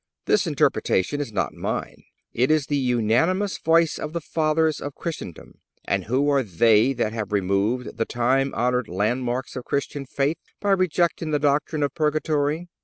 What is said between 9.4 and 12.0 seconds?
of Christian faith by rejecting the doctrine of